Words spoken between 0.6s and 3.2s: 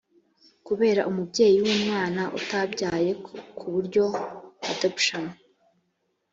kubera umubyeyi umwana utabyaye